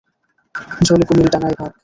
জলে 0.85 1.05
কুমির 1.07 1.27
ডাঙ্গায় 1.33 1.55
বাঘ। 1.59 1.71